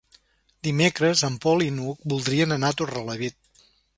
Dimecres 0.67 1.21
en 1.27 1.35
Pol 1.43 1.61
i 1.67 1.69
n'Hug 1.77 2.09
voldrien 2.15 2.57
anar 2.57 2.75
a 2.75 2.77
Torrelavit. 2.81 3.39